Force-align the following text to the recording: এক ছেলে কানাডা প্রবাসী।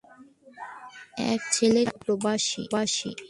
এক 1.33 1.41
ছেলে 1.51 1.81
কানাডা 1.85 1.99
প্রবাসী। 2.03 3.11